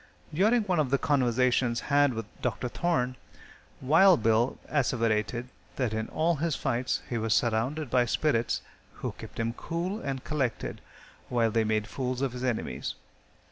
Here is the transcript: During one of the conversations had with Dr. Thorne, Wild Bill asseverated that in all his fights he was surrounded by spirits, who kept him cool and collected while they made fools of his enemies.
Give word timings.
During 0.33 0.63
one 0.63 0.79
of 0.79 0.89
the 0.89 0.97
conversations 0.97 1.81
had 1.81 2.15
with 2.15 2.25
Dr. 2.41 2.67
Thorne, 2.69 3.17
Wild 3.81 4.23
Bill 4.23 4.57
asseverated 4.67 5.49
that 5.75 5.93
in 5.93 6.07
all 6.09 6.37
his 6.37 6.55
fights 6.55 7.03
he 7.07 7.19
was 7.19 7.35
surrounded 7.35 7.91
by 7.91 8.05
spirits, 8.05 8.63
who 8.93 9.11
kept 9.11 9.39
him 9.39 9.53
cool 9.53 9.99
and 10.01 10.23
collected 10.23 10.81
while 11.29 11.51
they 11.51 11.63
made 11.63 11.85
fools 11.85 12.23
of 12.23 12.31
his 12.33 12.43
enemies. 12.43 12.95